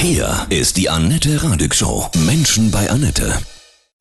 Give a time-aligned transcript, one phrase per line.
[0.00, 2.08] Hier ist die Annette Radig Show.
[2.24, 3.32] Menschen bei Annette.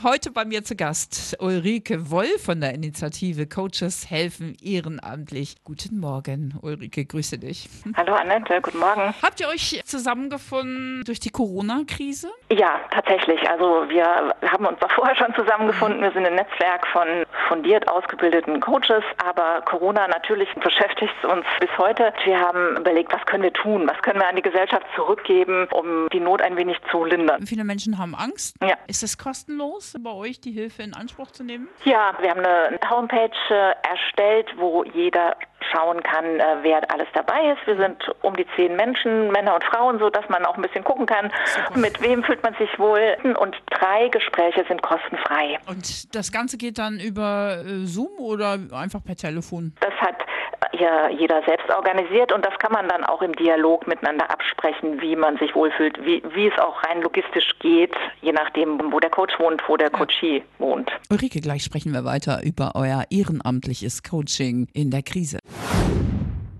[0.03, 5.55] Heute bei mir zu Gast Ulrike Woll von der Initiative Coaches helfen ehrenamtlich.
[5.63, 7.67] Guten Morgen, Ulrike, grüße dich.
[7.95, 9.15] Hallo Annette, guten Morgen.
[9.23, 12.29] Habt ihr euch zusammengefunden durch die Corona-Krise?
[12.51, 13.49] Ja, tatsächlich.
[13.49, 16.01] Also wir haben uns vorher schon zusammengefunden.
[16.01, 17.07] Wir sind ein Netzwerk von
[17.47, 22.13] fundiert ausgebildeten Coaches, aber Corona natürlich beschäftigt uns bis heute.
[22.23, 23.87] Wir haben überlegt, was können wir tun?
[23.87, 27.45] Was können wir an die Gesellschaft zurückgeben, um die Not ein wenig zu lindern?
[27.45, 28.55] Viele Menschen haben Angst.
[28.61, 28.75] Ja.
[28.87, 29.95] Ist es kostenlos?
[29.99, 31.67] bei euch, die Hilfe in Anspruch zu nehmen?
[31.83, 35.35] Ja, wir haben eine Homepage äh, erstellt, wo jeder
[35.71, 37.65] schauen kann, äh, wer alles dabei ist.
[37.65, 40.83] Wir sind um die zehn Menschen, Männer und Frauen, so dass man auch ein bisschen
[40.83, 41.79] gucken kann, Super.
[41.79, 43.17] mit wem fühlt man sich wohl.
[43.39, 45.57] Und drei Gespräche sind kostenfrei.
[45.67, 49.73] Und das Ganze geht dann über äh, Zoom oder einfach per Telefon?
[49.81, 50.26] Das hat
[50.73, 55.15] ja jeder selbst organisiert und das kann man dann auch im Dialog miteinander absprechen, wie
[55.15, 59.39] man sich wohlfühlt, wie, wie es auch rein logistisch geht, je nachdem, wo der Coach
[59.39, 60.91] wohnt, wo der Coachee wohnt.
[61.09, 65.39] Ulrike, gleich sprechen wir weiter über euer ehrenamtliches Coaching in der Krise.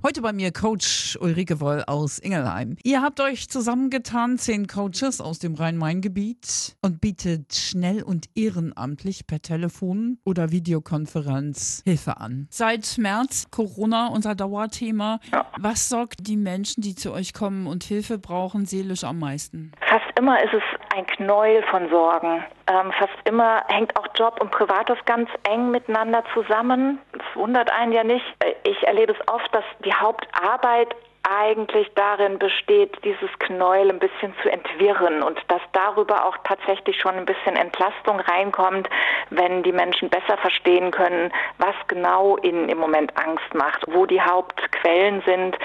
[0.03, 2.77] Heute bei mir Coach Ulrike Woll aus Ingelheim.
[2.83, 9.41] Ihr habt euch zusammengetan, zehn Coaches aus dem Rhein-Main-Gebiet und bietet schnell und ehrenamtlich per
[9.41, 12.47] Telefon oder Videokonferenz Hilfe an.
[12.51, 15.19] Seit März Corona unser Dauerthema.
[15.31, 15.47] Ja.
[15.59, 19.71] Was sorgt die Menschen, die zu euch kommen und Hilfe brauchen, seelisch am meisten?
[19.89, 20.63] Fast immer ist es
[20.95, 22.43] ein Knäuel von Sorgen.
[22.67, 26.99] Ähm, fast immer hängt auch Job und Privates ganz eng miteinander zusammen.
[27.13, 28.25] Das wundert einen ja nicht.
[28.63, 30.95] Ich erlebe es oft, dass die Hauptarbeit
[31.29, 37.15] eigentlich darin besteht, dieses Knäuel ein bisschen zu entwirren und dass darüber auch tatsächlich schon
[37.15, 38.89] ein bisschen Entlastung reinkommt,
[39.29, 44.21] wenn die Menschen besser verstehen können, was genau ihnen im Moment Angst macht, wo die
[44.21, 45.57] Hauptquellen sind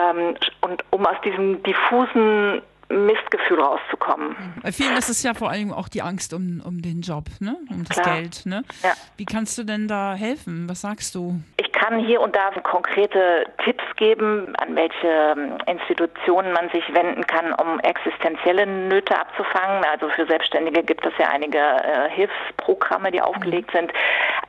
[0.00, 2.62] ähm, und um aus diesem diffusen
[2.92, 4.36] Mistgefühl rauszukommen.
[4.62, 7.56] Bei vielen ist es ja vor allem auch die Angst um, um den Job, ne?
[7.70, 8.16] um das Klar.
[8.16, 8.46] Geld.
[8.46, 8.62] Ne?
[8.82, 8.92] Ja.
[9.16, 10.68] Wie kannst du denn da helfen?
[10.68, 11.40] Was sagst du?
[11.56, 17.26] Ich kann hier und da konkrete Tipps geben, an welche ähm, Institutionen man sich wenden
[17.26, 19.84] kann, um existenzielle Nöte abzufangen.
[19.84, 23.78] Also für Selbstständige gibt es ja einige äh, Hilfsprogramme, die aufgelegt mhm.
[23.78, 23.92] sind.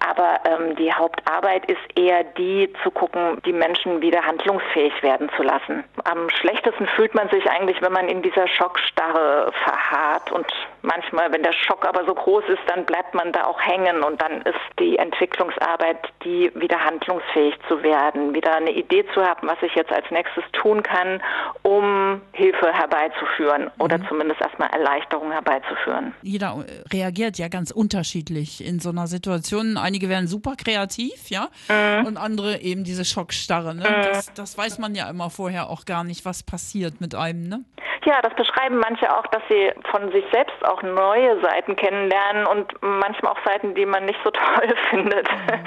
[0.06, 5.44] Aber ähm, die Hauptarbeit ist eher die, zu gucken, die Menschen wieder handlungsfähig werden zu
[5.44, 5.84] lassen.
[6.03, 10.31] Am schlechtesten fühlt man sich eigentlich, wenn man in dieser Schockstarre verharrt.
[10.31, 10.46] Und
[10.81, 14.03] manchmal, wenn der Schock aber so groß ist, dann bleibt man da auch hängen.
[14.03, 19.47] Und dann ist die Entwicklungsarbeit, die wieder handlungsfähig zu werden, wieder eine Idee zu haben,
[19.47, 21.22] was ich jetzt als nächstes tun kann,
[21.62, 24.08] um Hilfe herbeizuführen oder mhm.
[24.09, 26.13] zumindest erstmal Erleichterung herbeizuführen.
[26.22, 29.78] Jeder reagiert ja ganz unterschiedlich in so einer Situation.
[29.78, 32.08] Ein Einige werden super kreativ, ja, mhm.
[32.08, 33.76] und andere eben diese Schockstarre.
[33.76, 33.84] Ne?
[33.88, 34.04] Mhm.
[34.12, 37.48] Das, das weiß man ja immer vorher auch gar nicht, was passiert mit einem.
[37.48, 37.64] Ne?
[38.06, 42.74] Ja, das beschreiben manche auch, dass sie von sich selbst auch neue Seiten kennenlernen und
[42.81, 45.30] manchmal auch Seiten, die man nicht so toll findet.
[45.31, 45.64] Mhm.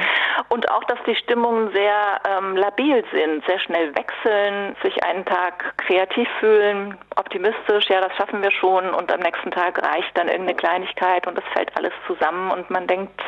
[0.48, 5.76] Und auch, dass die Stimmungen sehr ähm, labil sind, sehr schnell wechseln, sich einen Tag
[5.78, 10.56] kreativ fühlen, optimistisch, ja, das schaffen wir schon und am nächsten Tag reicht dann irgendeine
[10.56, 13.20] Kleinigkeit und es fällt alles zusammen und man denkt,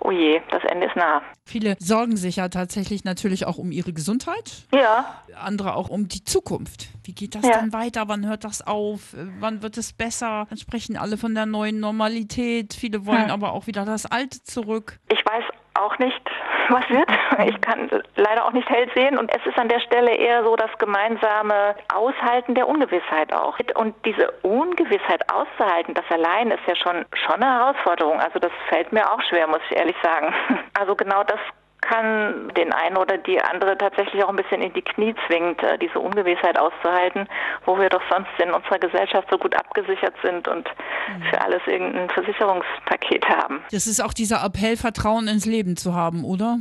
[0.00, 1.22] oh je, das Ende ist nah.
[1.44, 4.64] Viele sorgen sich ja tatsächlich natürlich auch um ihre Gesundheit.
[4.72, 5.22] Ja.
[5.36, 6.88] Andere auch um die Zukunft.
[7.04, 7.52] Wie geht das ja.
[7.52, 8.08] dann weiter?
[8.08, 9.14] Wann hört das auf?
[9.38, 10.46] Wann wird es besser?
[10.48, 12.74] Dann sprechen alle von der neuen Normalität.
[12.74, 13.30] Viele wollen hm.
[13.30, 14.98] aber auch wieder das Alte zurück.
[15.08, 15.44] Ich weiß
[15.74, 16.20] auch nicht,
[16.68, 17.08] was wird.
[17.46, 19.16] Ich kann leider auch nicht hell sehen.
[19.16, 23.58] Und es ist an der Stelle eher so das gemeinsame Aushalten der Ungewissheit auch.
[23.76, 28.20] Und diese Ungewissheit auszuhalten, das allein ist ja schon, schon eine Herausforderung.
[28.20, 30.34] Also das fällt mir auch schwer, muss ich ehrlich sagen.
[30.78, 31.38] Also genau das
[31.80, 35.78] kann den einen oder die andere tatsächlich auch ein bisschen in die Knie zwingt, äh,
[35.78, 37.28] diese Ungewissheit auszuhalten,
[37.64, 41.22] wo wir doch sonst in unserer Gesellschaft so gut abgesichert sind und mhm.
[41.30, 43.62] für alles irgendein Versicherungspaket haben.
[43.72, 46.58] Das ist auch dieser Appell, Vertrauen ins Leben zu haben, oder?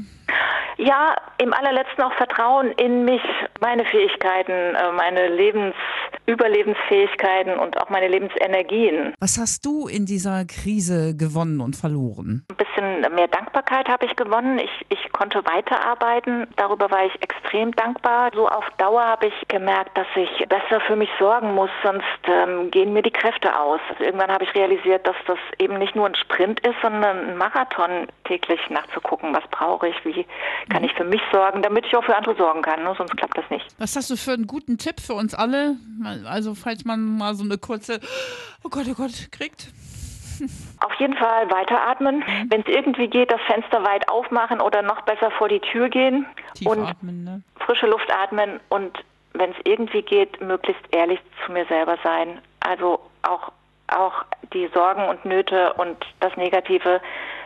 [0.78, 3.22] Ja, im allerletzten auch Vertrauen in mich,
[3.60, 5.76] meine Fähigkeiten, äh, meine Lebens
[6.30, 9.14] Überlebensfähigkeiten und auch meine Lebensenergien.
[9.20, 12.46] Was hast du in dieser Krise gewonnen und verloren?
[12.50, 14.60] Ein bisschen mehr Dankbarkeit habe ich gewonnen.
[14.60, 16.48] Ich, ich konnte weiterarbeiten.
[16.56, 18.32] Darüber war ich extrem dankbar.
[18.34, 22.70] So auf Dauer habe ich gemerkt, dass ich besser für mich sorgen muss, sonst ähm,
[22.72, 23.80] gehen mir die Kräfte aus.
[23.90, 27.38] Also irgendwann habe ich realisiert, dass das eben nicht nur ein Sprint ist, sondern ein
[27.38, 30.26] Marathon täglich nachzugucken, was brauche ich, wie
[30.70, 32.84] kann ich für mich sorgen, damit ich auch für andere sorgen kann.
[32.84, 32.94] Ne?
[32.98, 33.66] Sonst klappt das nicht.
[33.80, 35.76] Was hast du für einen guten Tipp für uns alle?
[36.26, 38.00] Also falls man mal so eine kurze,
[38.64, 39.72] oh Gott, oh Gott, kriegt.
[40.80, 42.20] Auf jeden Fall weiteratmen.
[42.20, 42.48] Mhm.
[42.50, 46.26] Wenn es irgendwie geht, das Fenster weit aufmachen oder noch besser vor die Tür gehen
[46.54, 47.42] Tief und atmen, ne?
[47.66, 52.40] frische Luft atmen und wenn es irgendwie geht, möglichst ehrlich zu mir selber sein.
[52.62, 53.52] Also auch,
[53.88, 57.02] auch die Sorgen und Nöte und das Negative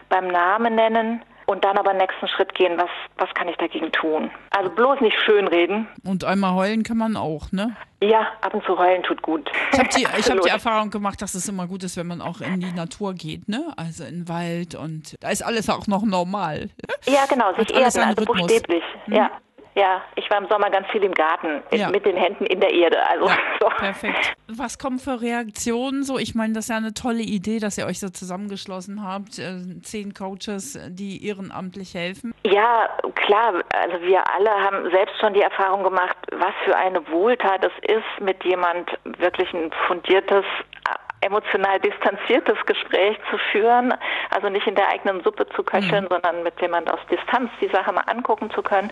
[0.09, 3.91] beim Namen nennen und dann aber den nächsten Schritt gehen, was, was kann ich dagegen
[3.91, 4.31] tun?
[4.51, 5.87] Also bloß nicht schönreden.
[6.05, 7.75] Und einmal heulen kann man auch, ne?
[8.01, 9.49] Ja, ab und zu heulen tut gut.
[9.71, 12.21] Ich habe die, ich hab die Erfahrung gemacht, dass es immer gut ist, wenn man
[12.21, 13.73] auch in die Natur geht, ne?
[13.77, 16.69] Also in den Wald und da ist alles auch noch normal.
[17.05, 18.41] Ja, genau, sich erden, also Rhythmus.
[18.41, 18.83] buchstäblich.
[19.07, 19.13] Mhm.
[19.15, 19.31] Ja.
[19.75, 21.89] Ja, ich war im Sommer ganz viel im Garten Ja.
[21.89, 22.97] mit den Händen in der Erde.
[23.09, 23.67] Also Ja, so.
[23.69, 24.33] perfekt.
[24.47, 26.03] Was kommen für Reaktionen?
[26.03, 29.39] So, ich meine, das ist ja eine tolle Idee, dass ihr euch so zusammengeschlossen habt.
[29.39, 32.33] Äh, zehn Coaches, die ehrenamtlich helfen.
[32.45, 33.63] Ja, klar.
[33.73, 38.21] Also wir alle haben selbst schon die Erfahrung gemacht, was für eine Wohltat es ist,
[38.23, 40.43] mit jemand wirklich ein fundiertes,
[40.89, 43.93] äh, emotional distanziertes Gespräch zu führen.
[44.29, 47.93] Also nicht in der eigenen Suppe zu köcheln, sondern mit jemand aus Distanz die Sache
[47.93, 48.91] mal angucken zu können.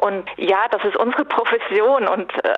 [0.00, 2.54] Und ja, das ist unsere Profession und äh,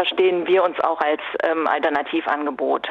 [0.00, 2.88] verstehen wir uns auch als ähm, Alternativangebot.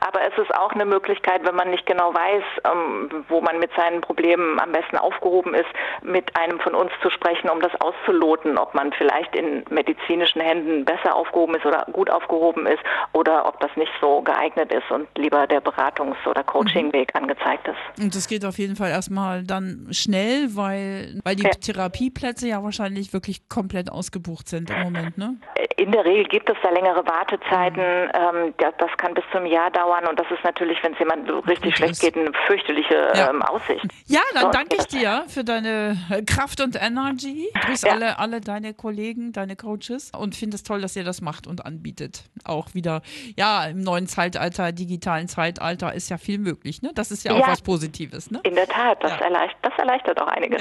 [0.00, 3.70] Aber es ist auch eine Möglichkeit, wenn man nicht genau weiß, ähm, wo man mit
[3.76, 5.68] seinen Problemen am besten aufgehoben ist,
[6.02, 10.84] mit einem von uns zu sprechen, um das auszuloten, ob man vielleicht in medizinischen Händen
[10.84, 12.82] besser aufgehoben ist oder gut aufgehoben ist
[13.12, 18.02] oder ob das nicht so geeignet ist und lieber der Beratungs- oder Coachingweg angezeigt ist.
[18.02, 21.50] Und das geht auf jeden Fall erstmal dann schnell, weil, weil die Ja.
[21.50, 25.36] Therapieplätze ja wahrscheinlich wirklich komplett ausgebucht sind im Moment, ne?
[25.76, 27.82] In der Regel gibt es da längere Wartezeiten.
[27.82, 31.28] Ähm, das, das kann bis zum Jahr dauern und das ist natürlich, wenn es jemand
[31.46, 33.30] richtig schlecht geht, eine fürchterliche Ja.
[33.30, 33.84] ähm, Aussicht.
[34.06, 34.50] Ja, dann So.
[34.50, 35.96] danke ich dir für deine
[36.26, 37.48] Kraft und Energy.
[37.66, 37.92] Grüß Ja.
[37.92, 41.64] alle, alle deine Kollegen, deine Coaches und finde es toll, dass ihr das macht und
[41.66, 42.24] anbietet.
[42.44, 43.02] Auch wieder,
[43.36, 46.90] ja, im neuen Zeitalter, digitalen Zeitalter ist ja viel möglich, ne?
[46.94, 47.48] Das ist ja auch Ja.
[47.48, 48.40] was Positives, ne?
[48.44, 50.60] In der Tat, das, erleicht, das erleichtert auch einiges.